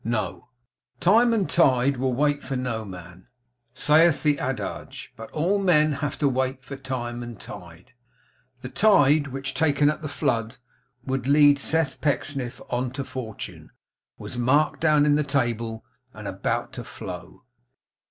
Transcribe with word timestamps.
No. 0.03 0.49
Time 0.99 1.31
and 1.31 1.47
tide 1.47 1.97
will 1.97 2.11
wait 2.15 2.41
for 2.41 2.55
no 2.55 2.83
man, 2.83 3.27
saith 3.75 4.23
the 4.23 4.39
adage. 4.39 5.13
But 5.15 5.29
all 5.29 5.59
men 5.59 5.91
have 5.91 6.17
to 6.17 6.27
wait 6.27 6.65
for 6.65 6.75
time 6.75 7.21
and 7.21 7.39
tide. 7.39 7.91
That 8.61 8.73
tide 8.73 9.27
which, 9.27 9.53
taken 9.53 9.91
at 9.91 10.01
the 10.01 10.09
flood, 10.09 10.57
would 11.05 11.27
lead 11.27 11.59
Seth 11.59 12.01
Pecksniff 12.01 12.59
on 12.71 12.89
to 12.93 13.03
fortune, 13.03 13.69
was 14.17 14.39
marked 14.39 14.79
down 14.79 15.05
in 15.05 15.17
the 15.17 15.23
table, 15.23 15.85
and 16.15 16.27
about 16.27 16.73
to 16.73 16.83
flow. 16.83 17.43